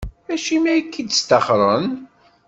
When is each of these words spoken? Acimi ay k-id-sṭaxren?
Acimi 0.33 0.69
ay 0.71 0.81
k-id-sṭaxren? 0.83 1.87